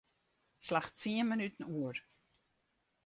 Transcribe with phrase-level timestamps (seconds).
[0.65, 1.97] Slach tsien minuten oer.